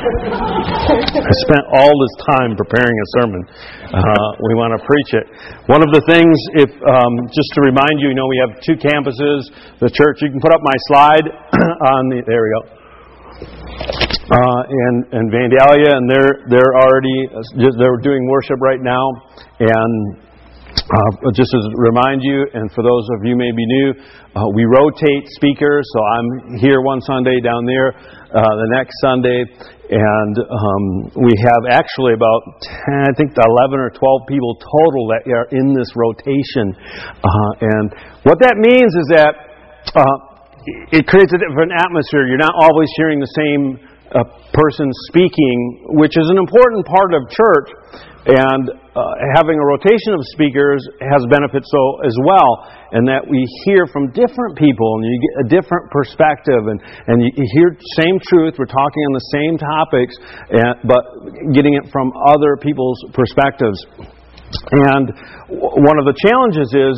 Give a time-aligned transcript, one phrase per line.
[0.00, 3.42] I spent all this time preparing a sermon.
[3.92, 5.26] Uh, we want to preach it.
[5.68, 8.80] One of the things, if um, just to remind you, you know, we have two
[8.80, 9.44] campuses.
[9.84, 10.24] The church.
[10.24, 11.26] You can put up my slide
[11.96, 12.24] on the.
[12.24, 12.62] There we go.
[14.30, 17.28] Uh, and and Vandalia, and they're they're already
[17.58, 19.04] they're doing worship right now,
[19.60, 20.29] and
[20.90, 23.94] uh, just to remind you, and for those of you maybe new,
[24.34, 25.86] uh, we rotate speakers.
[25.94, 29.46] So I'm here one Sunday, down there uh, the next Sunday,
[29.90, 30.82] and um,
[31.22, 35.74] we have actually about 10, I think 11 or 12 people total that are in
[35.78, 36.74] this rotation.
[37.22, 37.86] Uh, and
[38.26, 39.34] what that means is that
[39.94, 40.16] uh,
[40.90, 42.26] it creates a different atmosphere.
[42.26, 47.22] You're not always hearing the same uh, person speaking, which is an important part of
[47.30, 47.68] church.
[48.20, 49.00] And uh,
[49.32, 54.12] having a rotation of speakers has benefits so as well, and that we hear from
[54.12, 56.76] different people and you get a different perspective, and,
[57.08, 58.60] and you hear same truth.
[58.60, 60.14] We're talking on the same topics,
[60.52, 61.02] and, but
[61.56, 63.80] getting it from other people's perspectives.
[64.68, 65.16] And
[65.48, 66.96] one of the challenges is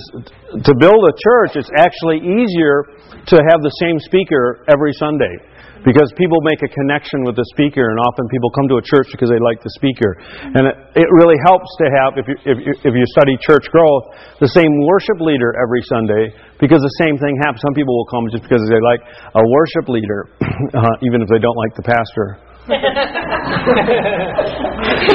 [0.59, 1.55] to build a church.
[1.55, 2.83] It's actually easier
[3.31, 5.52] to have the same speaker every Sunday
[5.83, 9.11] because people make a connection with the speaker, and often people come to a church
[9.11, 10.15] because they like the speaker.
[10.55, 13.67] And it, it really helps to have, if you, if, you, if you study church
[13.75, 16.31] growth, the same worship leader every Sunday
[16.63, 17.63] because the same thing happens.
[17.67, 19.03] Some people will come just because they like
[19.35, 20.31] a worship leader,
[20.79, 22.39] uh, even if they don't like the pastor.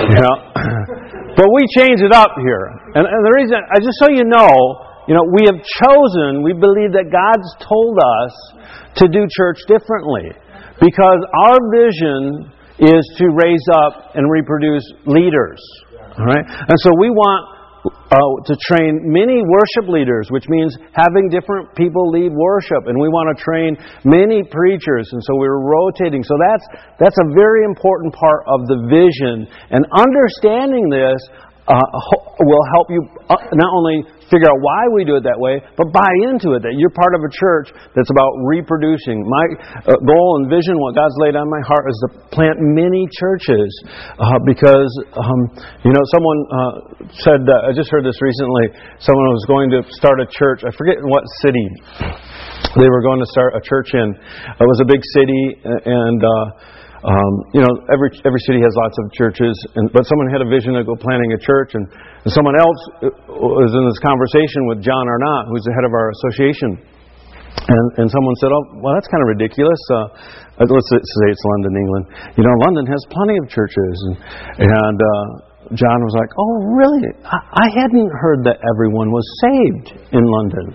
[0.03, 0.35] you know?
[1.39, 2.65] But we change it up here.
[2.97, 4.51] And, and the reason, I just so you know,
[5.07, 8.33] you know, we have chosen, we believe that God's told us
[8.99, 10.35] to do church differently.
[10.79, 15.61] Because our vision is to raise up and reproduce leaders.
[16.17, 16.45] All right?
[16.45, 22.09] And so we want uh, to train many worship leaders, which means having different people
[22.09, 26.23] lead worship, and we want to train many preachers, and so we're rotating.
[26.23, 26.65] So that's
[26.99, 31.19] that's a very important part of the vision, and understanding this
[31.67, 31.87] uh,
[32.47, 35.87] will help you uh, not only figure out why we do it that way, but
[35.91, 39.23] buy into it that you're part of a church that's about reproducing.
[39.23, 39.45] My
[39.87, 43.67] uh, goal and vision, what God's laid on my heart, is to plant many churches
[44.19, 45.39] uh, because, um,
[45.83, 46.73] you know, someone uh,
[47.23, 50.99] said, I just heard this recently, someone was going to start a church, I forget
[50.99, 51.67] in what city
[52.79, 54.07] they were going to start a church in.
[54.11, 56.45] It was a big city, and uh,
[57.05, 60.49] um, you know, every every city has lots of churches, and, but someone had a
[60.49, 61.85] vision of go planting a church, and,
[62.25, 65.93] and someone else uh, was in this conversation with John Arnott, who's the head of
[65.93, 66.73] our association,
[67.69, 71.77] and and someone said, "Oh, well, that's kind of ridiculous." Uh, let's say it's London,
[71.77, 72.05] England.
[72.33, 73.95] You know, London has plenty of churches,
[74.57, 75.25] and and uh,
[75.77, 77.13] John was like, "Oh, really?
[77.29, 80.65] I, I hadn't heard that everyone was saved in London."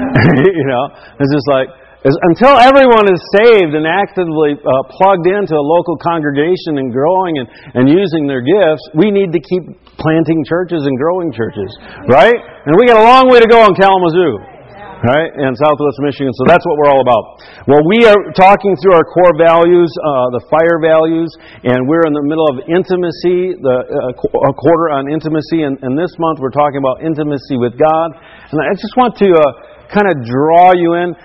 [0.56, 0.88] you know,
[1.20, 1.68] it's just like
[2.06, 7.48] until everyone is saved and actively uh, plugged into a local congregation and growing and,
[7.74, 9.64] and using their gifts, we need to keep
[9.98, 11.66] planting churches and growing churches,
[12.06, 12.36] right?
[12.36, 14.38] And we got a long way to go on Kalamazoo,
[15.02, 15.34] right?
[15.34, 16.30] And Southwest Michigan.
[16.36, 17.24] So that's what we're all about.
[17.66, 21.32] Well, we are talking through our core values, uh, the fire values,
[21.66, 25.66] and we're in the middle of intimacy, the uh, quarter on intimacy.
[25.66, 28.14] And, and, this month we're talking about intimacy with God.
[28.52, 29.42] And I just want to uh,
[29.90, 31.16] kind of draw you in.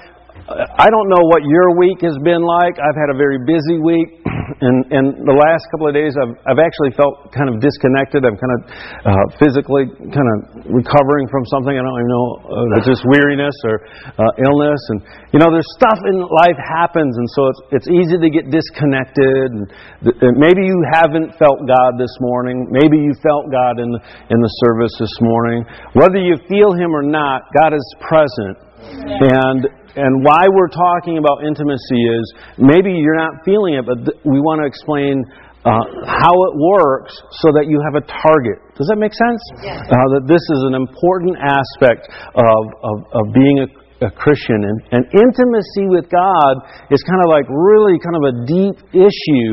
[0.57, 2.75] I don't know what your week has been like.
[2.75, 4.19] I've had a very busy week,
[4.67, 8.27] and, and the last couple of days I've, I've actually felt kind of disconnected.
[8.27, 8.61] I'm kind of
[9.05, 11.71] uh, physically kind of recovering from something.
[11.71, 13.85] I don't even know, uh, it's just weariness or
[14.19, 14.81] uh, illness.
[14.91, 14.99] And,
[15.31, 19.47] you know, there's stuff in life happens, and so it's, it's easy to get disconnected.
[19.55, 19.65] And
[20.03, 22.67] th- maybe you haven't felt God this morning.
[22.69, 25.63] Maybe you felt God in the, in the service this morning.
[25.95, 28.71] Whether you feel Him or not, God is present.
[28.81, 32.25] And and why we're talking about intimacy is
[32.57, 35.19] maybe you're not feeling it, but th- we want to explain
[35.61, 37.13] uh, how it works
[37.45, 38.57] so that you have a target.
[38.73, 39.41] Does that make sense?
[39.61, 39.85] Yes.
[39.85, 43.69] Uh, that this is an important aspect of, of, of being a
[44.01, 44.65] a Christian.
[44.65, 46.53] And, and intimacy with God
[46.89, 49.51] is kind of like really kind of a deep issue.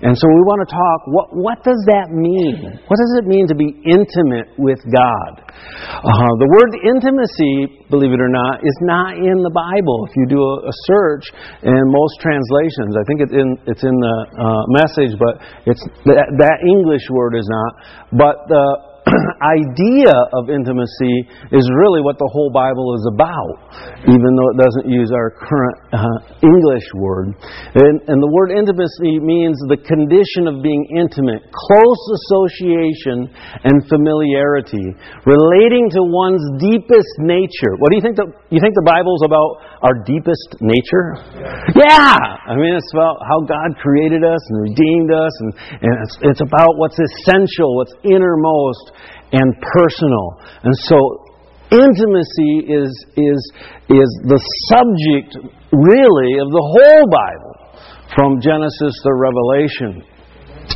[0.00, 2.80] And so we want to talk what, what does that mean?
[2.88, 5.44] What does it mean to be intimate with God?
[6.00, 10.08] Uh, the word intimacy, believe it or not, is not in the Bible.
[10.08, 11.24] If you do a, a search
[11.68, 16.24] in most translations, I think it's in, it's in the uh, message, but it's that,
[16.40, 17.72] that English word is not.
[18.16, 18.89] But the
[19.42, 23.54] idea of intimacy is really what the whole Bible is about,
[24.06, 27.34] even though it doesn't use our current uh, English word.
[27.74, 33.30] And, and the word intimacy means the condition of being intimate, close association
[33.66, 34.94] and familiarity,
[35.26, 37.74] relating to one's deepest nature.
[37.80, 38.16] What do you think?
[38.16, 39.50] The, you think the Bible's about
[39.82, 41.16] our deepest nature?
[41.74, 42.16] Yeah!
[42.46, 46.42] I mean, it's about how God created us and redeemed us, and, and it's, it's
[46.44, 48.92] about what's essential, what's innermost
[49.32, 50.40] and personal.
[50.62, 50.98] And so
[51.70, 53.40] intimacy is, is,
[53.88, 55.38] is the subject,
[55.72, 57.54] really, of the whole Bible,
[58.14, 60.09] from Genesis to Revelation.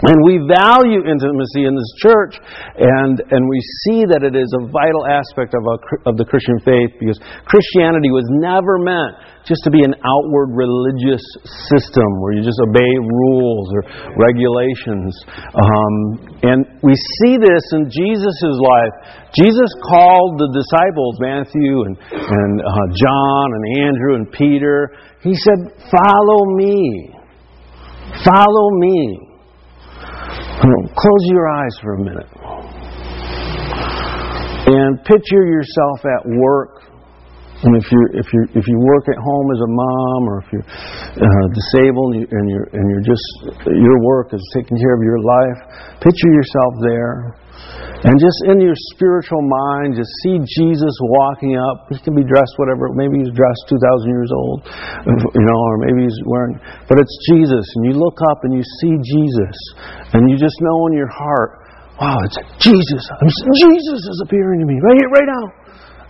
[0.02, 2.34] And we value intimacy in this church,
[2.74, 5.62] and, and we see that it is a vital aspect of,
[6.02, 9.14] of the Christian faith because Christianity was never meant
[9.46, 11.22] just to be an outward religious
[11.70, 13.82] system where you just obey rules or
[14.18, 15.12] regulations.
[15.54, 15.94] Um,
[16.42, 18.94] and we see this in Jesus' life.
[19.36, 24.90] Jesus called the disciples, Matthew and, and uh, John and Andrew and Peter,
[25.22, 27.14] he said, Follow me.
[28.24, 29.33] Follow me.
[30.96, 32.30] Close your eyes for a minute.
[34.66, 36.84] And picture yourself at work.
[37.64, 40.48] And if you if you if you work at home as a mom, or if
[40.52, 43.24] you're uh, disabled and, you, and you're and you're just
[43.68, 45.58] your work is taking care of your life,
[46.00, 47.36] picture yourself there.
[48.04, 51.88] And just in your spiritual mind, just see Jesus walking up.
[51.88, 52.92] He can be dressed whatever.
[52.92, 53.80] Maybe he's dressed 2,000
[54.12, 54.68] years old,
[55.08, 56.60] you know, or maybe he's wearing.
[56.84, 57.64] But it's Jesus.
[57.64, 59.56] And you look up and you see Jesus.
[60.14, 61.58] And you just know in your heart,
[62.00, 63.02] wow, it's Jesus.
[63.10, 65.44] I'm, Jesus is appearing to me right here, right now.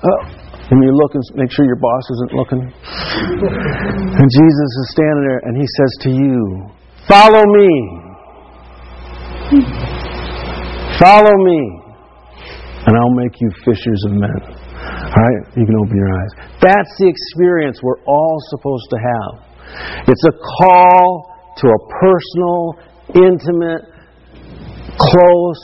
[0.05, 2.61] Uh, and you look and make sure your boss isn't looking.
[4.21, 6.69] and Jesus is standing there and he says to you,
[7.09, 8.05] Follow me.
[10.99, 11.61] Follow me,
[12.87, 14.41] and I'll make you fishers of men.
[14.41, 15.41] All right?
[15.56, 16.31] You can open your eyes.
[16.62, 20.09] That's the experience we're all supposed to have.
[20.09, 22.79] It's a call to a personal,
[23.15, 23.94] intimate,
[24.99, 25.62] close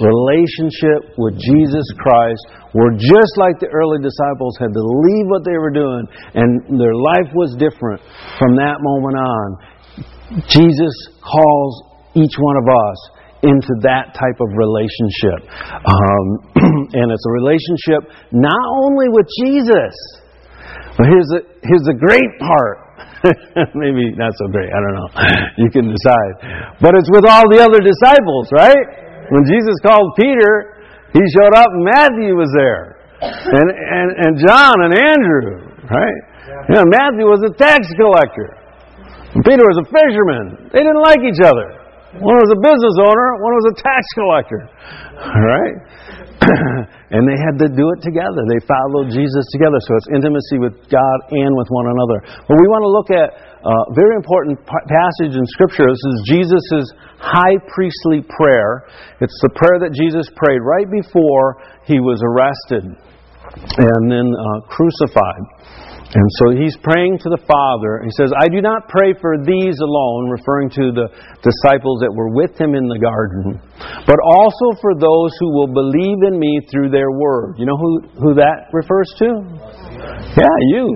[0.00, 2.42] relationship with Jesus Christ,
[2.76, 6.04] where just like the early disciples had to leave what they were doing
[6.36, 8.04] and their life was different
[8.36, 9.46] from that moment on,
[10.52, 10.94] Jesus
[11.24, 11.72] calls
[12.12, 12.98] each one of us
[13.44, 15.40] into that type of relationship.
[15.84, 16.24] Um,
[16.98, 18.00] and it's a relationship
[18.32, 19.94] not only with Jesus,
[20.96, 22.85] but here's the, here's the great part.
[23.74, 25.10] Maybe not so great, I don't know.
[25.56, 26.32] You can decide.
[26.80, 28.84] But it's with all the other disciples, right?
[29.32, 32.96] When Jesus called Peter, he showed up Matthew was there.
[33.20, 36.18] And, and, and John and Andrew, right?
[36.68, 38.52] You know, Matthew was a tax collector.
[39.44, 40.68] Peter was a fisherman.
[40.72, 41.76] They didn't like each other.
[42.20, 44.62] One was a business owner, one was a tax collector.
[45.16, 45.76] Right?
[47.14, 48.42] and they had to do it together.
[48.46, 49.78] They followed Jesus together.
[49.82, 52.18] So it's intimacy with God and with one another.
[52.46, 55.90] But we want to look at a very important passage in Scripture.
[55.90, 56.86] This is Jesus'
[57.18, 58.86] high priestly prayer.
[59.18, 65.42] It's the prayer that Jesus prayed right before he was arrested and then uh, crucified.
[66.16, 68.00] And so he's praying to the Father.
[68.00, 71.12] He says, I do not pray for these alone, referring to the
[71.44, 73.60] disciples that were with him in the garden,
[74.08, 77.60] but also for those who will believe in me through their word.
[77.60, 79.28] You know who, who that refers to?
[80.40, 80.88] Yeah, you.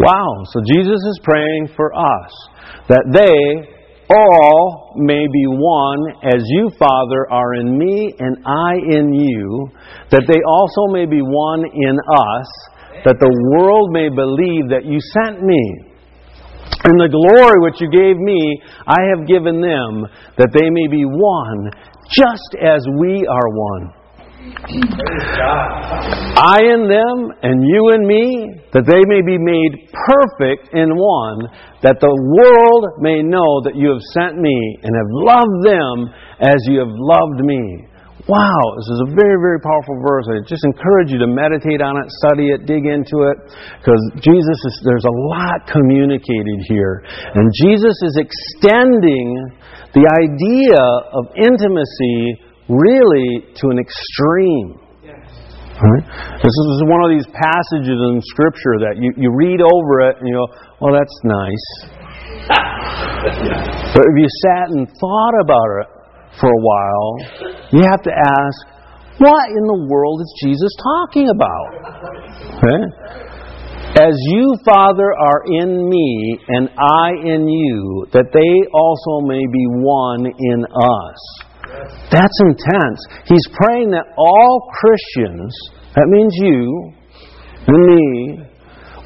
[0.00, 0.32] Wow.
[0.48, 2.32] So Jesus is praying for us
[2.88, 3.36] that they
[4.08, 9.68] all may be one as you, Father, are in me and I in you,
[10.08, 12.48] that they also may be one in us
[13.04, 15.62] that the world may believe that you sent me.
[16.84, 20.06] And the glory which you gave me, I have given them,
[20.38, 21.70] that they may be one,
[22.10, 23.92] just as we are one.
[26.38, 31.50] I in them, and you in me, that they may be made perfect in one,
[31.82, 36.58] that the world may know that you have sent me and have loved them as
[36.68, 37.88] you have loved me.
[38.26, 40.26] Wow, this is a very, very powerful verse.
[40.26, 43.38] I just encourage you to meditate on it, study it, dig into it,
[43.78, 47.06] because Jesus is, there's a lot communicated here.
[47.06, 49.30] And Jesus is extending
[49.94, 50.82] the idea
[51.14, 54.82] of intimacy really to an extreme.
[55.78, 56.04] Right?
[56.42, 60.26] This is one of these passages in Scripture that you, you read over it and
[60.26, 60.50] you go,
[60.82, 61.66] well, that's nice.
[63.94, 65.95] but if you sat and thought about it,
[66.40, 67.08] for a while,
[67.72, 68.58] you have to ask,
[69.18, 71.68] what in the world is Jesus talking about?
[72.60, 72.82] Okay?
[73.96, 79.64] As you, Father, are in me and I in you, that they also may be
[79.80, 81.16] one in us.
[82.12, 83.00] That's intense.
[83.24, 85.56] He's praying that all Christians,
[85.94, 86.92] that means you
[87.66, 88.44] and me,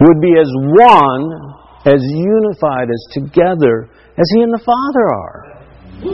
[0.00, 1.30] would be as one,
[1.86, 5.59] as unified, as together as He and the Father are.
[6.00, 6.08] Is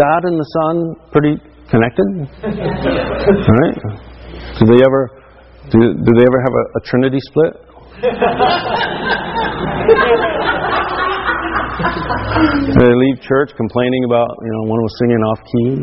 [0.00, 1.36] God and the Son pretty
[1.68, 2.06] connected?
[2.40, 3.76] All right.
[4.58, 5.10] Do they ever
[5.70, 7.52] do, do they ever have a, a Trinity split?
[12.80, 15.76] they leave church complaining about you know one was singing off key?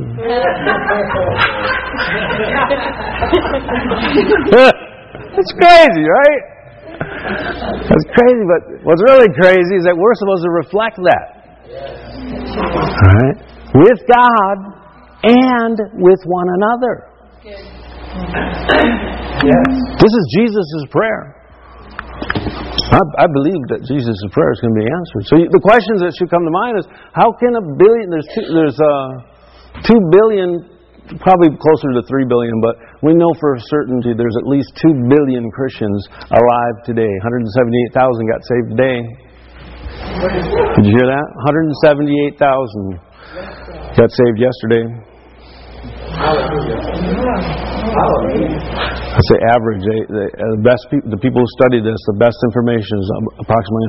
[5.36, 6.51] That's crazy, right?
[7.22, 11.42] That's crazy, but what's really crazy is that we're supposed to reflect that.
[11.72, 13.38] All right?
[13.78, 14.58] With God
[15.24, 17.08] and with one another.
[17.46, 17.62] Yes.
[19.98, 21.36] This is Jesus' prayer.
[22.92, 25.24] I, I, believe that Jesus' prayer is going to be answered.
[25.32, 26.86] So the questions that should come to mind is
[27.16, 29.24] how can a billion, there's two, there's uh,
[29.88, 30.68] two billion
[31.20, 35.52] probably closer to 3 billion, but we know for certainty there's at least 2 billion
[35.52, 37.12] Christians alive today.
[37.26, 39.04] 178,000 got saved today.
[40.80, 41.28] Did you hear that?
[42.40, 42.40] 178,000
[43.98, 44.86] got saved yesterday.
[49.12, 49.82] I say average.
[49.84, 53.10] They, they, uh, the best pe- the people who study this, the best information is
[53.44, 53.88] approximately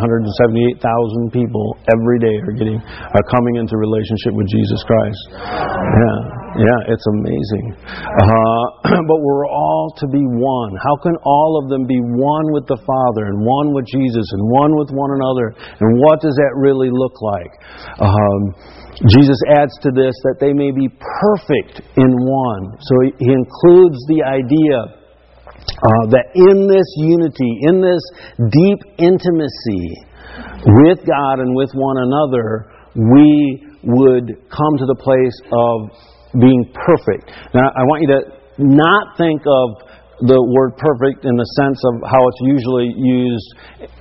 [0.80, 5.22] 178,000 people every day are getting are coming into relationship with Jesus Christ.
[5.38, 6.41] Yeah.
[6.52, 7.66] Yeah, it's amazing.
[7.88, 8.64] Uh,
[9.08, 10.72] but we're all to be one.
[10.84, 14.42] How can all of them be one with the Father and one with Jesus and
[14.52, 15.56] one with one another?
[15.80, 17.52] And what does that really look like?
[18.04, 18.40] Um,
[19.08, 22.76] Jesus adds to this that they may be perfect in one.
[22.84, 28.04] So he, includes the idea uh, that in this unity, in this
[28.52, 29.88] deep intimacy
[30.84, 37.30] with God and with one another, we would come to the place of being perfect.
[37.54, 38.20] Now, I want you to
[38.58, 43.48] not think of the word perfect in the sense of how it's usually used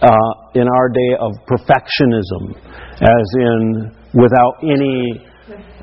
[0.06, 2.54] uh, in our day of perfectionism,
[3.02, 5.18] as in without any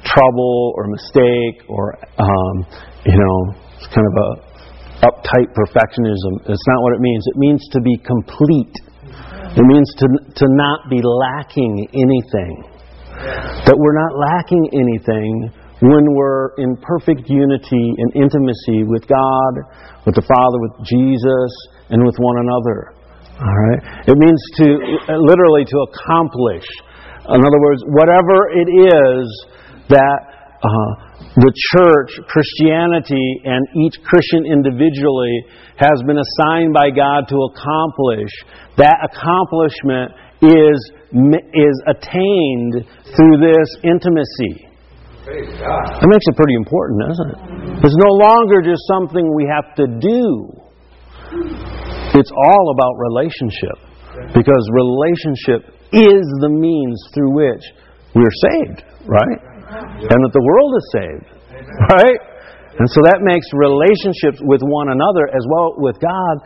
[0.06, 2.54] trouble or mistake or, um,
[3.02, 3.38] you know,
[3.76, 4.30] it's kind of a
[5.10, 6.38] uptight perfectionism.
[6.46, 7.24] It's not what it means.
[7.26, 8.74] It means to be complete.
[9.58, 10.06] It means to,
[10.38, 12.62] to not be lacking anything.
[13.66, 15.50] That we're not lacking anything
[15.80, 19.52] when we're in perfect unity and intimacy with God,
[20.06, 21.50] with the Father, with Jesus,
[21.90, 22.98] and with one another.
[23.38, 23.80] All right?
[24.10, 24.66] It means to
[25.14, 26.66] literally to accomplish.
[27.30, 29.26] In other words, whatever it is
[29.88, 30.18] that
[30.58, 30.90] uh,
[31.38, 38.30] the church, Christianity, and each Christian individually has been assigned by God to accomplish,
[38.76, 40.10] that accomplishment
[40.42, 40.78] is,
[41.54, 42.82] is attained
[43.14, 44.67] through this intimacy.
[45.28, 47.38] That makes it pretty important, doesn't it?
[47.84, 50.48] It's no longer just something we have to do.
[52.16, 53.76] It's all about relationship.
[54.34, 57.64] Because relationship is the means through which
[58.16, 59.40] we're saved, right?
[60.00, 61.28] And that the world is saved,
[61.92, 62.20] right?
[62.80, 66.36] And so that makes relationships with one another as well with God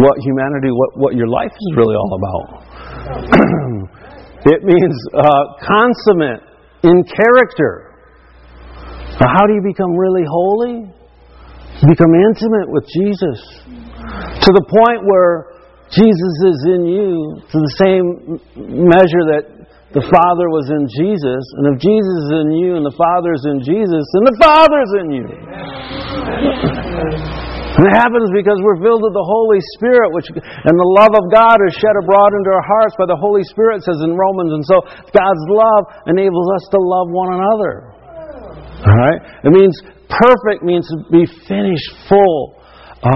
[0.00, 2.46] what humanity, what, what your life is really all about.
[4.52, 6.42] it means uh, consummate
[6.82, 7.94] in character.
[9.20, 10.92] Now, how do you become really holy?
[11.80, 13.40] You become intimate with Jesus
[14.44, 15.56] to the point where
[15.92, 19.44] Jesus is in you to the same measure that
[19.94, 21.42] the Father was in Jesus.
[21.56, 24.82] And if Jesus is in you and the Father is in Jesus, then the Father
[24.82, 25.26] is in you.
[27.76, 31.28] And it happens because we're filled with the Holy Spirit, which and the love of
[31.28, 34.56] God is shed abroad into our hearts by the Holy Spirit, says in Romans.
[34.56, 34.80] And so
[35.12, 37.74] God's love enables us to love one another.
[38.80, 39.20] All right?
[39.44, 39.76] It means
[40.08, 42.56] perfect means to be finished, full.
[42.96, 43.12] Uh,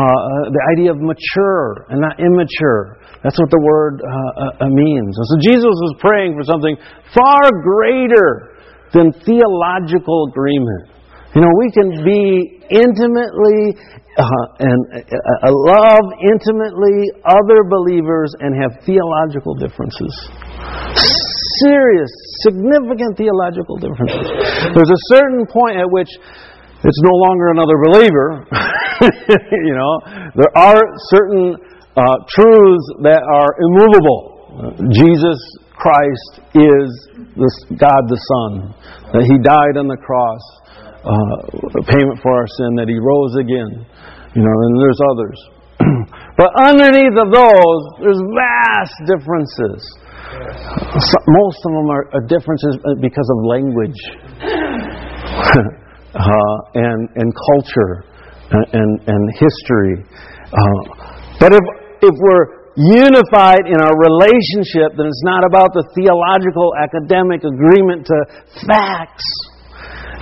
[0.52, 3.00] the idea of mature and not immature.
[3.25, 5.12] That's what the word uh, uh, means.
[5.17, 6.76] And so Jesus was praying for something
[7.11, 8.61] far greater
[8.93, 10.93] than theological agreement.
[11.35, 13.75] You know, we can be intimately
[14.19, 14.25] uh,
[14.59, 20.12] and uh, love intimately other believers and have theological differences.
[21.62, 22.11] Serious,
[22.43, 24.26] significant theological differences.
[24.75, 26.11] There's a certain point at which
[26.83, 28.47] it's no longer another believer.
[29.69, 29.93] you know,
[30.35, 30.81] there are
[31.12, 31.55] certain
[31.97, 34.88] uh, truths that are immovable.
[34.90, 35.38] Jesus
[35.76, 36.88] Christ is
[37.37, 38.75] the, God the Son.
[39.12, 40.40] That He died on the cross
[41.00, 43.88] uh, payment for our sin, that He rose again.
[44.35, 45.39] You know, and there's others.
[46.39, 49.81] but underneath of those, there's vast differences.
[51.27, 54.01] most of them are, are differences because of language
[56.15, 58.05] uh, and, and culture
[58.51, 60.05] and, and, and history.
[60.53, 60.81] Uh,
[61.41, 61.65] but if,
[62.03, 68.17] if we're unified in our relationship, then it's not about the theological academic agreement to
[68.67, 69.27] facts.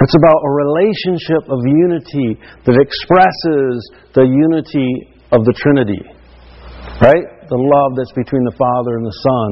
[0.01, 6.18] It's about a relationship of unity that expresses the unity of the Trinity.
[7.01, 7.39] Right?
[7.49, 9.51] the love that's between the Father and the Son.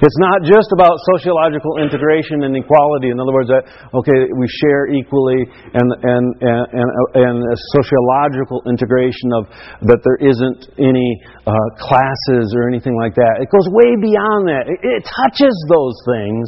[0.00, 3.12] It's not just about sociological integration and equality.
[3.12, 6.88] In other words, that, okay, we share equally and, and, and, and,
[7.20, 9.42] and a sociological integration of
[9.84, 11.10] that there isn't any
[11.44, 13.44] uh, classes or anything like that.
[13.44, 14.64] It goes way beyond that.
[14.72, 16.44] It, it touches those things,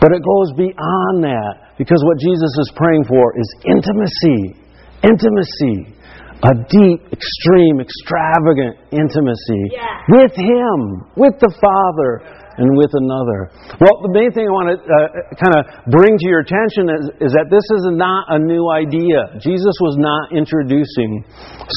[0.00, 4.56] but it goes beyond that because what Jesus is praying for is intimacy.
[5.04, 5.97] Intimacy
[6.38, 10.06] a deep, extreme, extravagant intimacy yeah.
[10.06, 12.22] with Him, with the Father,
[12.58, 13.50] and with another.
[13.78, 14.98] Well, the main thing I want to uh,
[15.34, 15.62] kind of
[15.94, 19.38] bring to your attention is, is that this is not a new idea.
[19.38, 21.22] Jesus was not introducing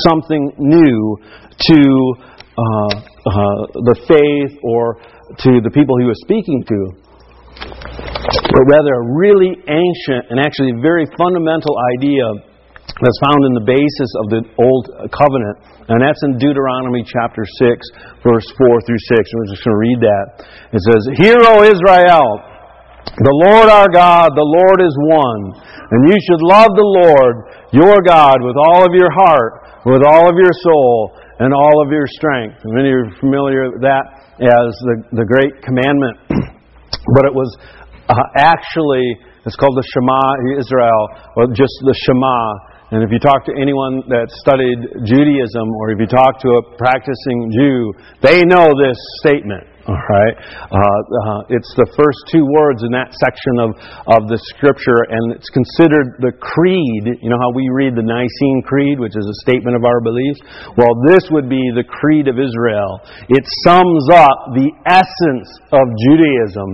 [0.09, 1.17] something new
[1.69, 1.81] to
[2.57, 4.97] uh, uh, the faith or
[5.45, 6.79] to the people he was speaking to
[7.61, 12.50] but rather a really ancient and actually very fundamental idea
[12.89, 15.57] that's found in the basis of the Old Covenant,
[15.89, 19.17] and that's in Deuteronomy chapter 6, verse 4 through 6.
[19.17, 20.25] And we're just going to read that.
[20.71, 22.29] It says, Hear, O Israel,
[23.19, 25.43] the Lord our God, the Lord is one,
[25.91, 27.35] and you should love the Lord
[27.75, 31.89] your God with all of your heart, with all of your soul, and all of
[31.91, 32.61] your strength.
[32.63, 34.05] And many are familiar with that
[34.39, 36.15] as the, the great commandment.
[37.17, 37.49] but it was
[38.07, 39.03] uh, actually,
[39.45, 40.21] it's called the Shema
[40.59, 41.03] Israel,
[41.35, 45.99] or just the Shema and if you talk to anyone that studied Judaism or if
[46.03, 49.63] you talk to a practicing Jew, they know this statement.
[49.81, 50.35] All right,
[50.69, 53.73] uh, uh, it's the first two words in that section of,
[54.13, 57.17] of the scripture, and it's considered the creed.
[57.17, 60.37] You know how we read the Nicene Creed, which is a statement of our beliefs?
[60.77, 63.01] Well, this would be the creed of Israel.
[63.25, 66.69] It sums up the essence of Judaism,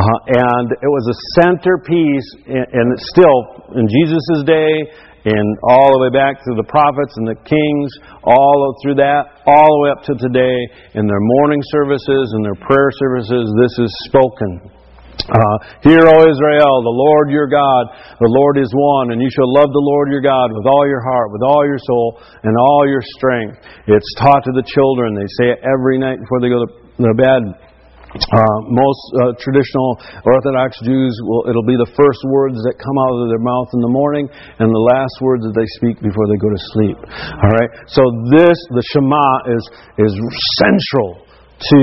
[0.00, 3.38] uh, and it was a centerpiece, and still
[3.76, 4.88] in Jesus' day,
[5.28, 7.88] and all the way back to the prophets and the kings,
[8.24, 10.56] all through that, all the way up to today,
[10.96, 14.72] in their morning services and their prayer services, this is spoken.
[15.28, 19.50] Uh, Hear, O Israel, the Lord your God, the Lord is one, and you shall
[19.50, 22.88] love the Lord your God with all your heart, with all your soul, and all
[22.88, 23.60] your strength.
[23.90, 25.12] It's taught to the children.
[25.12, 27.67] They say it every night before they go to bed.
[28.08, 33.20] Uh, most uh, traditional Orthodox Jews will it'll be the first words that come out
[33.20, 36.40] of their mouth in the morning and the last words that they speak before they
[36.40, 36.96] go to sleep.
[36.96, 37.68] All right.
[37.92, 38.00] So
[38.32, 39.62] this the Shema is
[40.08, 40.12] is
[40.56, 41.82] central to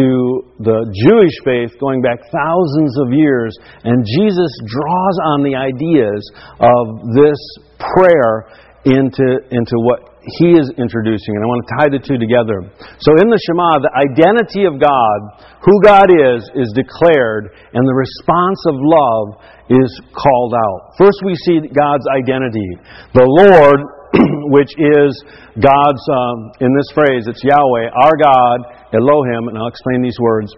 [0.66, 6.22] the Jewish faith going back thousands of years and Jesus draws on the ideas
[6.58, 6.84] of
[7.14, 7.38] this
[7.78, 8.50] prayer
[8.86, 12.66] into into what he is introducing, and I want to tie the two together.
[12.98, 15.18] So in the Shema, the identity of God,
[15.62, 19.28] who God is, is declared, and the response of love
[19.70, 20.98] is called out.
[20.98, 22.70] First, we see God's identity.
[23.14, 23.80] The Lord,
[24.54, 25.14] which is
[25.62, 28.58] God's, um, in this phrase, it's Yahweh, our God,
[28.98, 30.54] Elohim, and I'll explain these words.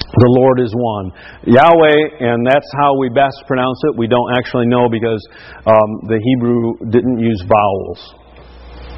[0.00, 1.12] The Lord is one.
[1.46, 3.96] Yahweh, and that's how we best pronounce it.
[3.96, 5.22] We don't actually know because
[5.66, 8.20] um, the Hebrew didn't use vowels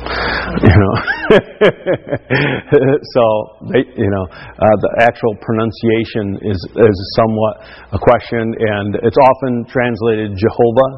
[0.02, 0.94] you know.
[3.14, 3.24] so
[3.70, 7.54] they, you know, uh, the actual pronunciation is is somewhat
[7.94, 10.90] a question, and it's often translated Jehovah,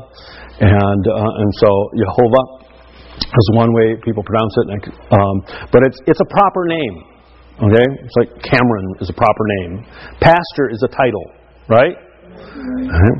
[0.60, 2.64] and uh, and so Jehovah
[3.20, 4.66] is one way people pronounce it,
[5.12, 7.13] um, but it's it's a proper name.
[7.54, 9.86] Okay, it's like Cameron is a proper name.
[10.18, 11.26] Pastor is a title,
[11.70, 11.94] right?
[11.94, 13.14] Uh-huh.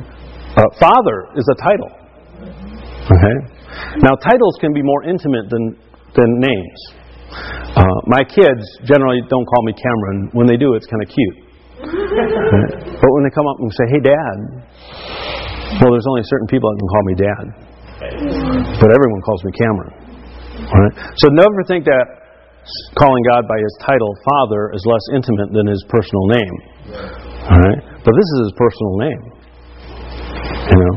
[0.59, 1.91] Uh, father is a title.
[3.07, 3.35] Okay.
[4.03, 5.79] Now, titles can be more intimate than,
[6.15, 6.79] than names.
[7.79, 10.29] Uh, my kids generally don't call me Cameron.
[10.33, 11.37] When they do, it's kind of cute.
[11.79, 14.35] but when they come up and say, hey, Dad,
[15.79, 17.45] well, there's only certain people that can call me Dad.
[18.79, 19.93] But everyone calls me Cameron.
[21.23, 22.24] So never think that
[22.97, 26.55] calling God by his title, Father, is less intimate than his personal name.
[27.45, 27.79] All right?
[28.01, 29.21] But this is his personal name.
[30.65, 30.93] You know?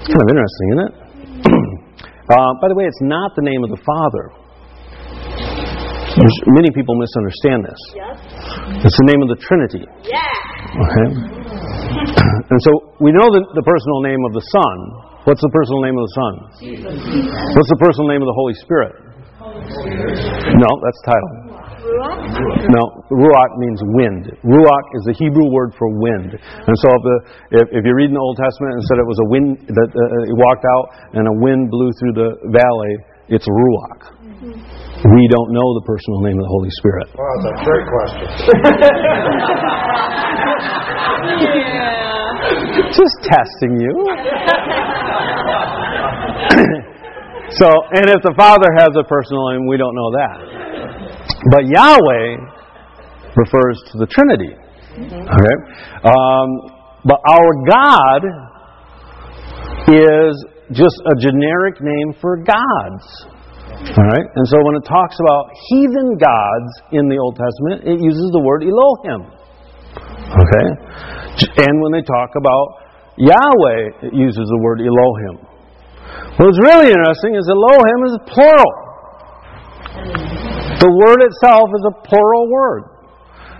[0.00, 0.94] It's kind of interesting, isn't it?
[2.22, 4.30] Uh, by the way, it's not the name of the Father.
[6.16, 7.80] There's, many people misunderstand this.
[7.92, 8.86] Yep.
[8.86, 9.84] It's the name of the Trinity.
[10.06, 10.22] Yeah.
[10.80, 11.08] Okay.
[12.52, 14.76] and so we know the, the personal name of the Son.
[15.28, 16.32] What's the personal name of the Son?
[16.62, 16.94] Jesus.
[17.58, 19.11] What's the personal name of the Holy Spirit?
[19.72, 20.60] Holy Spirit.
[20.60, 21.52] No, that's title.
[21.82, 24.30] No, ruach means wind.
[24.46, 26.38] Ruach is the Hebrew word for wind.
[26.38, 27.16] And so if, the,
[27.58, 29.90] if, if you read in the Old Testament and said it was a wind that
[29.90, 30.86] uh, he walked out
[31.18, 32.94] and a wind blew through the valley,
[33.28, 34.14] it's ruach.
[35.02, 37.08] We don't know the personal name of the Holy Spirit.
[37.18, 38.28] Wow, that's a great question.
[41.42, 41.92] Yeah.
[42.98, 43.92] Just testing you.
[47.62, 50.36] so, and if the Father has a personal name, we don't know that.
[51.54, 52.42] But Yahweh
[53.38, 54.50] refers to the Trinity.
[54.98, 55.56] Okay?
[56.02, 56.48] Um,
[57.06, 58.22] but our God
[59.94, 60.34] is
[60.74, 63.06] just a generic name for gods.
[63.94, 64.26] All right?
[64.26, 68.42] And so when it talks about heathen gods in the Old Testament, it uses the
[68.42, 69.30] word Elohim.
[70.34, 70.66] Okay?
[71.62, 72.82] And when they talk about
[73.22, 75.51] Yahweh, it uses the word Elohim.
[76.38, 78.72] What's really interesting is Elohim is plural.
[80.80, 82.82] The word itself is a plural word.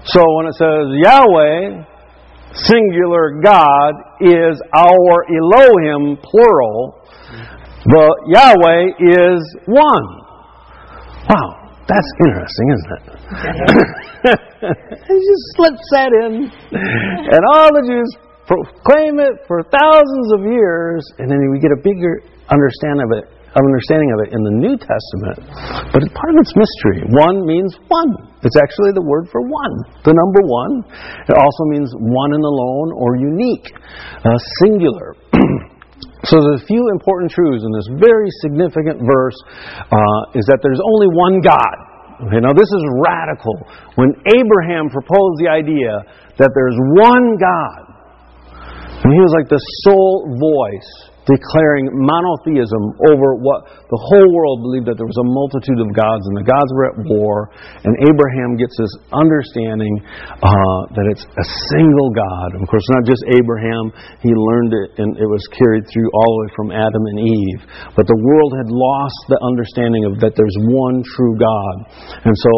[0.05, 1.87] So when it says Yahweh,
[2.55, 6.99] singular God, is our Elohim, plural,
[7.87, 10.07] the Yahweh is one.
[11.31, 13.05] Wow, that's interesting, isn't it?
[14.63, 16.51] it just slips that in.
[16.51, 18.11] And all the Jews
[18.47, 23.25] proclaim it for thousands of years, and then we get a bigger understanding of it,
[23.57, 25.41] understanding of it in the New Testament.
[25.89, 27.09] But it's part of its mystery.
[27.17, 28.13] One means one.
[28.45, 30.73] It's actually the word for one, the number one.
[31.29, 33.69] It also means one and alone or unique,
[34.25, 35.17] uh, singular.
[36.25, 39.35] So there's a few important truths in this very significant verse
[39.91, 41.75] uh, is that there's only one God.
[42.31, 43.59] Okay, now this is radical.
[43.99, 45.91] When Abraham proposed the idea
[46.39, 47.83] that there's one God,
[49.03, 54.91] and he was like the sole voice declaring monotheism over what the whole world believed
[54.91, 57.51] that there was a multitude of gods and the gods were at war.
[57.87, 60.03] And Abraham gets this understanding
[60.43, 62.59] uh, that it's a single God.
[62.59, 66.39] Of course, not just Abraham, he learned it and it was carried through all the
[66.43, 67.61] way from Adam and Eve.
[67.95, 71.75] But the world had lost the understanding of that there's one true God.
[72.27, 72.53] And so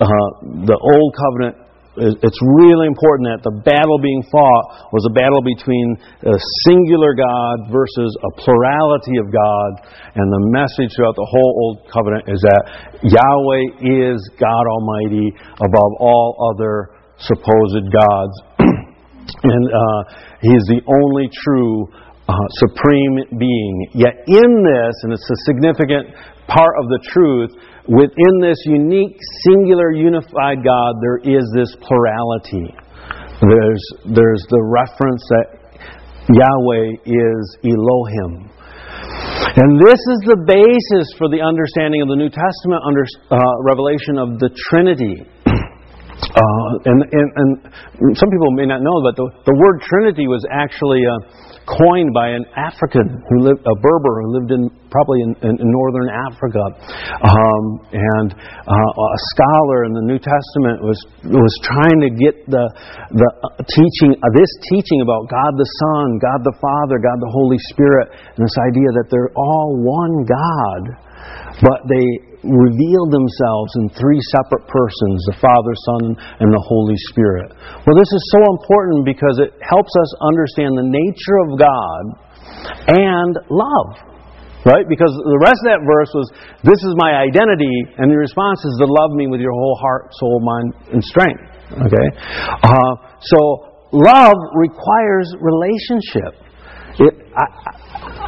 [0.00, 0.28] uh,
[0.64, 1.65] the Old Covenant
[1.96, 5.96] it's really important that the battle being fought was a battle between
[6.28, 6.36] a
[6.68, 9.70] singular God versus a plurality of God.
[10.12, 12.62] And the message throughout the whole Old Covenant is that
[13.00, 13.64] Yahweh
[14.12, 18.34] is God Almighty above all other supposed gods.
[18.60, 20.00] and uh,
[20.44, 21.88] He is the only true
[22.28, 22.34] uh,
[22.66, 23.74] supreme being.
[23.94, 26.12] Yet in this, and it's a significant
[26.46, 27.52] part of the truth,
[27.88, 32.74] within this unique, singular, unified God, there is this plurality.
[33.40, 35.46] There's, there's the reference that
[36.26, 38.50] Yahweh is Elohim.
[39.56, 44.18] And this is the basis for the understanding of the New Testament under, uh, revelation
[44.18, 45.22] of the Trinity.
[46.16, 50.40] Uh, and, and, and some people may not know, but the, the word Trinity was
[50.48, 55.34] actually uh, coined by an African who lived, a Berber who lived in probably in,
[55.42, 56.62] in, northern Africa,
[57.26, 62.64] um, and uh, a scholar in the New Testament was was trying to get the
[63.18, 63.28] the
[63.66, 68.14] teaching uh, this teaching about God the Son, God the Father, God the Holy Spirit,
[68.14, 70.82] and this idea that they're all one God,
[71.66, 77.50] but they reveal themselves in three separate persons the Father, Son, and the Holy Spirit.
[77.82, 82.02] Well, this is so important because it helps us understand the nature of God
[82.94, 84.16] and love.
[84.66, 84.82] Right?
[84.90, 86.26] Because the rest of that verse was,
[86.66, 90.10] This is my identity, and the response is to love me with your whole heart,
[90.18, 91.42] soul, mind, and strength.
[91.86, 92.08] Okay?
[92.66, 93.38] Uh, so,
[93.94, 96.34] love requires relationship.
[96.98, 97.46] It, I,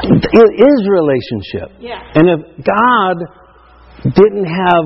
[0.06, 1.74] it is relationship.
[1.80, 1.98] Yeah.
[2.14, 3.16] And if God
[4.04, 4.84] didn't have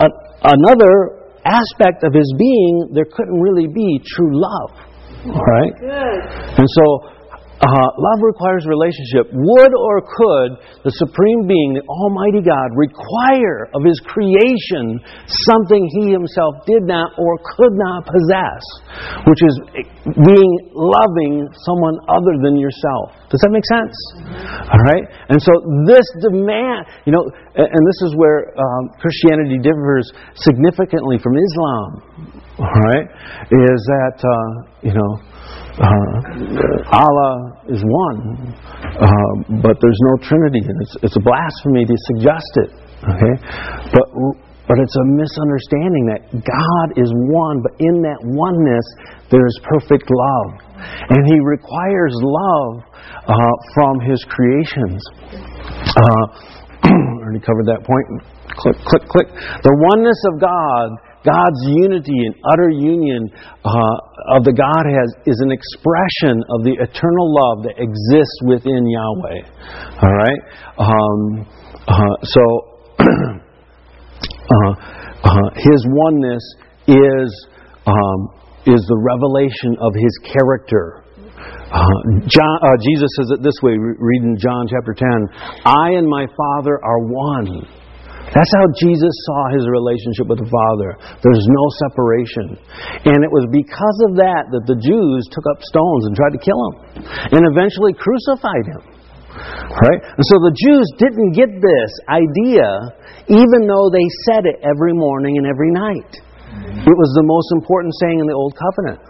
[0.00, 0.06] a,
[0.44, 4.70] another aspect of his being, there couldn't really be true love.
[5.26, 5.72] All right?
[5.78, 6.58] Good.
[6.58, 6.84] And so,
[7.58, 9.34] uh, love requires relationship.
[9.34, 10.50] Would or could
[10.86, 15.02] the Supreme Being, the Almighty God, require of His creation
[15.50, 18.62] something He Himself did not or could not possess,
[19.26, 19.54] which is
[20.06, 23.18] being loving someone other than yourself?
[23.26, 23.94] Does that make sense?
[24.70, 25.04] All right?
[25.26, 27.26] And so this demand, you know,
[27.58, 30.06] and this is where um, Christianity differs
[30.38, 31.88] significantly from Islam,
[32.58, 33.06] all right,
[33.50, 34.50] is that, uh,
[34.82, 35.10] you know,
[35.78, 38.18] uh, Allah is one,
[38.98, 42.70] uh, but there's no Trinity, and it's, it's a blasphemy to suggest it.
[43.06, 43.34] Okay,
[43.94, 44.06] but
[44.66, 48.86] but it's a misunderstanding that God is one, but in that oneness
[49.30, 50.48] there is perfect love,
[51.14, 52.82] and He requires love
[53.30, 54.98] uh, from His creations.
[55.94, 56.24] Uh,
[57.22, 58.06] already covered that point.
[58.58, 59.28] Click, click, click.
[59.62, 63.28] The oneness of God God's unity and utter union
[63.64, 69.42] uh, of the Godhead is an expression of the eternal love that exists within Yahweh.
[69.98, 70.40] All right?
[70.78, 71.46] Um,
[71.88, 72.42] uh, so,
[73.02, 74.72] uh,
[75.26, 76.44] uh, His oneness
[76.86, 77.28] is,
[77.86, 78.20] um,
[78.66, 81.02] is the revelation of His character.
[81.68, 85.06] Uh, John, uh, Jesus says it this way, read in John chapter 10
[85.66, 87.77] I and my Father are one.
[88.34, 91.00] That's how Jesus saw his relationship with the Father.
[91.24, 92.46] There's no separation.
[93.08, 96.42] And it was because of that that the Jews took up stones and tried to
[96.42, 96.74] kill him
[97.32, 98.82] and eventually crucified him.
[99.68, 100.00] Right?
[100.02, 102.68] And so the Jews didn't get this idea
[103.28, 106.12] even though they said it every morning and every night.
[106.58, 109.00] It was the most important saying in the Old Covenant.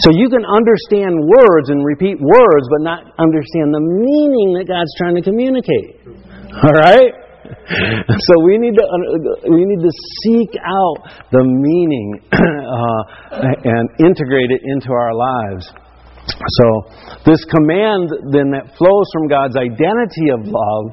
[0.00, 4.90] So you can understand words and repeat words, but not understand the meaning that God's
[4.96, 6.00] trying to communicate.
[6.64, 7.27] All right?
[8.28, 8.84] So we need to
[9.50, 10.96] we need to seek out
[11.32, 13.00] the meaning uh,
[13.64, 15.72] and integrate it into our lives.
[16.28, 16.66] So,
[17.24, 20.86] this command then that flows from God's identity of love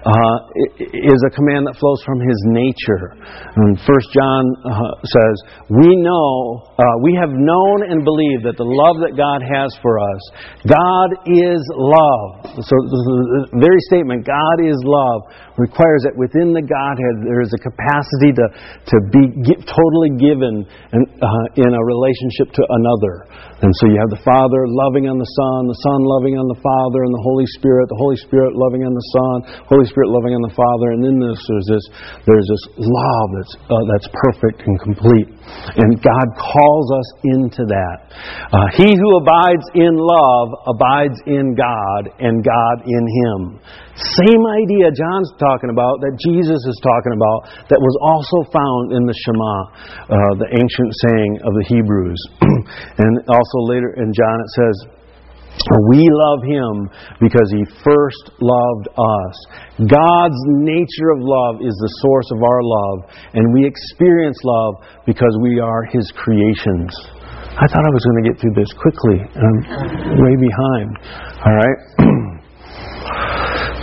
[0.00, 0.36] uh,
[0.80, 3.12] is a command that flows from His nature.
[3.52, 5.36] And First John uh, says,
[5.68, 10.00] "We know, uh, we have known and believed that the love that God has for
[10.00, 10.22] us,
[10.64, 15.20] God is love." So, the very statement, "God is love,"
[15.58, 18.46] requires that within the Godhead there is a capacity to
[18.88, 19.22] to be
[19.66, 20.62] totally given
[20.94, 23.26] in, uh, in a relationship to another.
[23.58, 26.60] And so you have the Father loving on the Son, the Son loving on the
[26.62, 30.30] Father, and the Holy Spirit, the Holy Spirit loving on the Son, Holy Spirit loving
[30.38, 31.84] on the Father, and in this there's this
[32.22, 35.28] there's this love that's uh, that's perfect and complete.
[35.74, 37.96] And God calls us into that.
[38.52, 43.58] Uh, he who abides in love abides in God, and God in him.
[43.98, 49.02] Same idea John's talking about that Jesus is talking about that was also found in
[49.08, 49.56] the Shema,
[50.12, 52.20] uh, the ancient saying of the Hebrews.
[53.00, 54.76] and also later in John it says,
[55.90, 59.34] we love him because he first loved us.
[59.90, 62.98] God's nature of love is the source of our love,
[63.34, 64.74] and we experience love
[65.06, 66.94] because we are his creations.
[67.58, 69.58] I thought I was going to get through this quickly, I'm
[70.22, 70.88] way behind.
[71.42, 71.78] All right.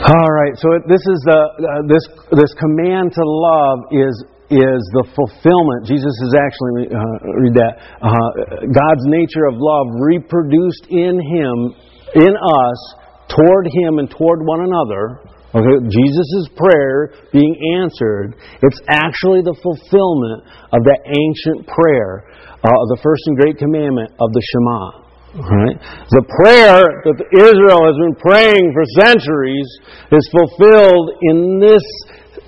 [0.05, 4.13] All right, so this is the uh, this this command to love is
[4.53, 5.89] is the fulfillment.
[5.89, 7.73] Jesus is actually uh, read that
[8.05, 8.29] uh,
[8.69, 11.55] God's nature of love reproduced in Him,
[12.21, 12.79] in us,
[13.33, 15.25] toward Him and toward one another.
[15.57, 22.29] Okay, Jesus' prayer being answered, it's actually the fulfillment of that ancient prayer,
[22.61, 25.04] uh, the first and great commandment of the Shema.
[25.35, 25.75] Right?
[26.15, 26.79] The prayer
[27.11, 29.67] that Israel has been praying for centuries
[30.15, 31.83] is fulfilled in this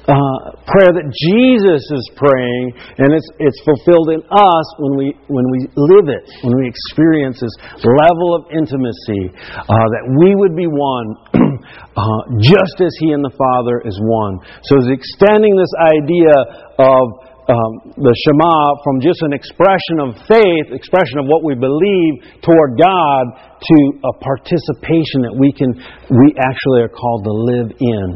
[0.07, 5.43] uh, prayer that Jesus is praying, and it's, it's fulfilled in us when we, when
[5.51, 7.51] we live it, when we experience this
[7.83, 9.35] level of intimacy,
[9.67, 14.39] uh, that we would be one, uh, just as He and the Father is one.
[14.63, 16.31] So it's extending this idea
[16.79, 22.43] of um, the Shema from just an expression of faith, expression of what we believe
[22.43, 23.23] toward God,
[23.55, 25.71] to a participation that we can,
[26.11, 28.07] we actually are called to live in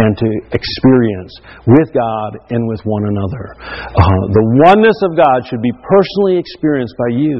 [0.00, 1.32] and to experience
[1.68, 3.44] with God and with one another.
[3.92, 7.36] Uh, the oneness of God should be personally experienced by you.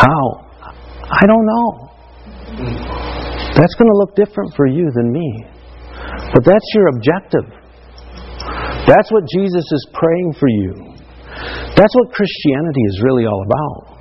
[0.00, 0.24] How?
[1.12, 1.68] I don't know.
[3.52, 5.28] That's going to look different for you than me.
[6.32, 7.65] But that's your objective.
[8.86, 10.94] That's what Jesus is praying for you.
[11.76, 13.96] That's what Christianity is really all about.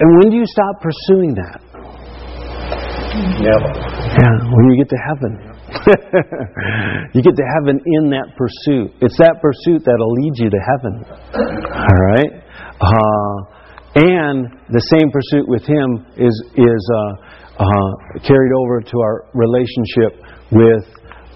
[0.00, 1.60] And when do you stop pursuing that?
[3.40, 3.70] Never.
[4.14, 5.54] Yeah, when you get to heaven.
[7.14, 8.92] you get to heaven in that pursuit.
[9.00, 11.04] It's that pursuit that'll lead you to heaven.
[11.04, 12.32] All right?
[12.80, 13.54] Uh,
[13.94, 17.14] and the same pursuit with Him is, is uh,
[17.62, 17.90] uh,
[18.26, 20.18] carried over to our relationship
[20.50, 20.84] with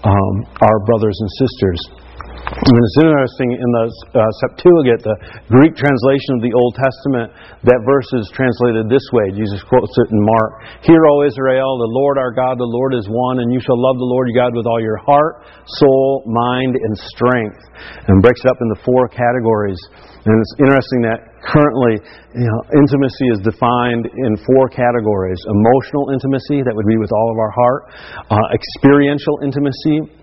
[0.03, 1.98] um, our brothers and sisters.
[2.39, 5.17] And it's interesting in the uh, Septuagint, the
[5.51, 7.35] Greek translation of the Old Testament,
[7.67, 9.31] that verse is translated this way.
[9.35, 13.07] Jesus quotes it in Mark Hear, O Israel, the Lord our God, the Lord is
[13.11, 15.43] one, and you shall love the Lord your God with all your heart,
[15.81, 17.59] soul, mind, and strength.
[18.07, 19.79] And breaks it up into four categories.
[20.27, 21.95] And it's interesting that currently,
[22.35, 27.31] you know, intimacy is defined in four categories emotional intimacy, that would be with all
[27.31, 27.81] of our heart,
[28.27, 30.18] uh, experiential intimacy,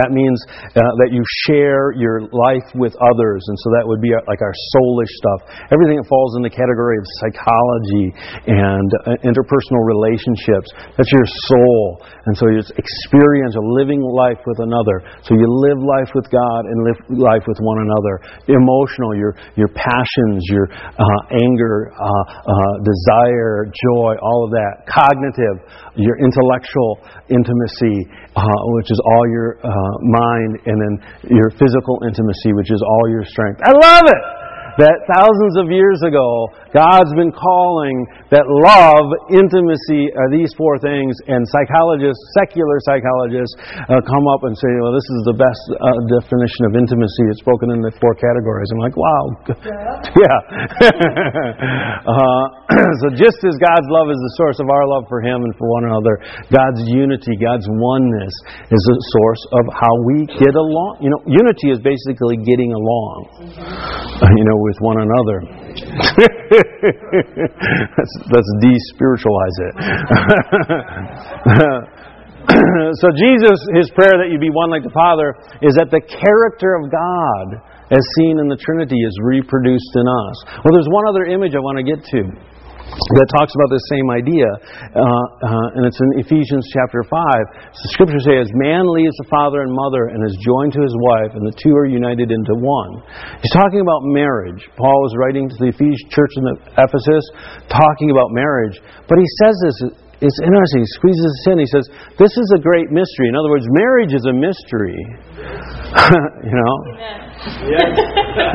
[0.00, 0.36] That means
[0.76, 4.40] uh, that you share your life with others, and so that would be our, like
[4.40, 5.40] our soulish stuff.
[5.72, 8.06] Everything that falls in the category of psychology
[8.48, 10.68] and uh, interpersonal relationships.
[10.96, 15.04] That's your soul, and so you experience a living life with another.
[15.24, 18.14] So you live life with God and live life with one another.
[18.48, 24.88] Emotional, your your passions, your uh, anger, uh, uh, desire, joy, all of that.
[24.88, 25.56] Cognitive,
[25.96, 27.00] your intellectual
[27.30, 30.94] intimacy, uh, which is all your uh, mind, and then
[31.30, 33.60] your physical intimacy, which is all your strength.
[33.62, 34.43] I love it!
[34.74, 37.94] That thousands of years ago, God's been calling
[38.34, 43.54] that love, intimacy are these four things, and psychologists, secular psychologists,
[43.86, 45.86] uh, come up and say, well, this is the best uh,
[46.18, 47.30] definition of intimacy.
[47.30, 48.66] It's broken into four categories.
[48.74, 49.24] I'm like, wow.
[50.14, 50.38] Yeah.
[52.10, 52.44] uh,
[53.02, 55.66] so just as God's love is the source of our love for Him and for
[55.70, 56.18] one another,
[56.50, 58.34] God's unity, God's oneness
[58.70, 61.02] is the source of how we get along.
[61.02, 63.18] You know, unity is basically getting along,
[64.38, 65.44] you know, with one another.
[68.32, 69.74] let's, de-spiritualize it.
[73.00, 76.80] so Jesus, his prayer that you be one like the Father, is that the character
[76.80, 77.60] of God,
[77.92, 80.36] as seen in the Trinity, is reproduced in us.
[80.64, 82.32] Well, there's one other image I want to get to
[82.94, 87.10] that talks about this same idea, uh, uh, and it's in Ephesians chapter 5.
[87.10, 91.34] The scripture says, Man leaves the father and mother and is joined to his wife,
[91.34, 93.02] and the two are united into one.
[93.42, 94.62] He's talking about marriage.
[94.78, 96.44] Paul was writing to the Ephesian church in
[96.78, 97.24] Ephesus,
[97.66, 98.78] talking about marriage.
[99.10, 99.76] But he says this,
[100.22, 100.86] it's interesting.
[100.86, 101.56] He squeezes this in.
[101.58, 101.84] He says,
[102.16, 103.26] This is a great mystery.
[103.28, 104.94] In other words, marriage is a mystery.
[106.46, 106.74] you know?
[106.96, 107.34] Yeah.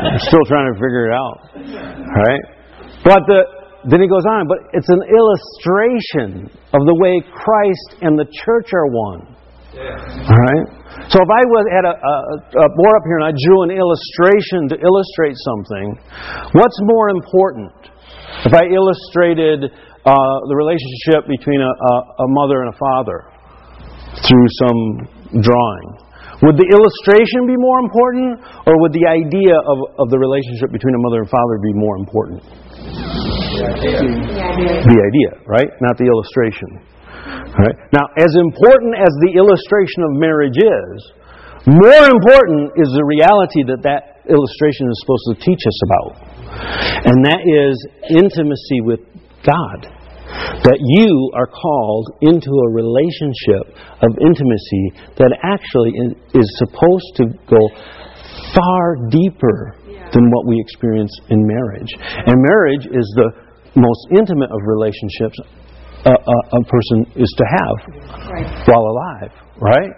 [0.07, 1.37] I'm still trying to figure it out.
[2.07, 2.43] Right?
[3.03, 8.19] But the then he goes on, but it's an illustration of the way Christ and
[8.19, 9.21] the church are one.
[9.71, 10.27] Yeah.
[10.27, 10.65] All right?
[11.07, 12.15] So if I was at a, a,
[12.59, 15.87] a board up here and I drew an illustration to illustrate something,
[16.57, 17.71] what's more important?
[18.43, 23.19] If I illustrated uh, the relationship between a, a mother and a father
[24.27, 24.81] through some
[25.39, 25.87] drawing,
[26.43, 30.95] would the illustration be more important, or would the idea of, of the relationship between
[30.95, 33.48] a mother and father be more important?
[33.59, 35.31] The idea.
[35.45, 35.69] right?
[35.81, 36.79] Not the illustration.
[37.59, 37.75] Right?
[37.91, 40.97] Now, as important as the illustration of marriage is,
[41.67, 46.11] more important is the reality that that illustration is supposed to teach us about.
[47.03, 47.75] And that is
[48.09, 49.01] intimacy with
[49.43, 49.99] God.
[50.63, 53.73] That you are called into a relationship
[54.05, 54.85] of intimacy
[55.17, 55.89] that actually
[56.37, 57.61] is supposed to go
[58.53, 59.75] far deeper
[60.13, 61.91] than what we experience in marriage.
[61.97, 65.37] And marriage is the most intimate of relationships
[66.05, 67.75] a, a, a person is to have
[68.31, 68.47] right.
[68.67, 69.91] while alive, right?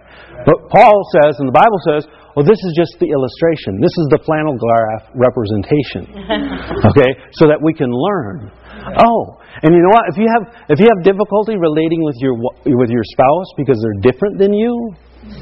[0.45, 3.77] But Paul says, and the Bible says, well, this is just the illustration.
[3.77, 6.09] This is the flannel graph representation,
[6.89, 8.49] okay, so that we can learn.
[8.97, 10.09] Oh, and you know what?
[10.09, 12.33] If you have if you have difficulty relating with your
[12.65, 14.73] with your spouse because they're different than you,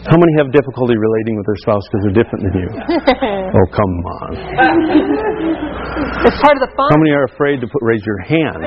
[0.10, 2.68] how many have difficulty relating with their spouse because they're different than you?
[3.56, 4.34] oh, come on.
[6.26, 6.90] It's part of the fun.
[6.92, 8.60] How many are afraid to put, raise your hand?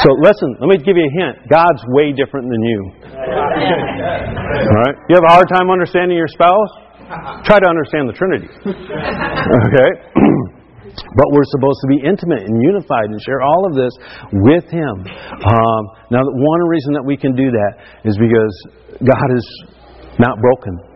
[0.00, 1.36] so listen, let me give you a hint.
[1.50, 2.90] God's way different than you.
[3.12, 4.96] All right?
[5.08, 6.70] You have a hard time understanding your spouse?
[7.44, 8.48] Try to understand the Trinity.
[8.64, 9.90] Okay?
[10.98, 13.92] But we're supposed to be intimate and unified and share all of this
[14.32, 15.06] with Him.
[15.06, 18.50] Um, now, one reason that we can do that is because
[19.06, 19.46] God is
[20.18, 20.87] not broken,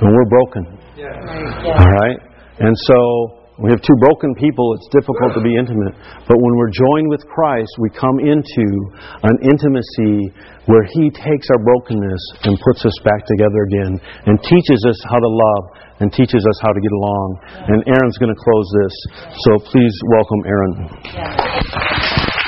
[0.00, 0.62] and we're broken.
[1.76, 2.18] All right?
[2.60, 5.92] And so we have two broken people, it's difficult to be intimate.
[6.24, 8.66] But when we're joined with Christ, we come into
[9.20, 10.32] an intimacy
[10.64, 14.00] where He takes our brokenness and puts us back together again
[14.32, 15.64] and teaches us how to love
[16.00, 17.28] and teaches us how to get along.
[17.68, 18.94] And Aaron's going to close this,
[19.44, 22.39] so please welcome Aaron.